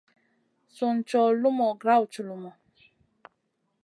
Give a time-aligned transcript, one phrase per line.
[0.75, 2.51] Sùn cow lumu grawd culumu.